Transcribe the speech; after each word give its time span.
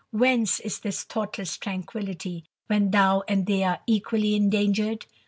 Whence 0.09 0.59
is 0.59 0.79
this 0.79 1.03
thoughtless" 1.03 1.57
tranquillity, 1.59 2.45
when 2.65 2.89
thou 2.89 3.21
and 3.27 3.45
they 3.45 3.63
are 3.63 3.81
equally 3.85 4.33
endangered? 4.33 5.05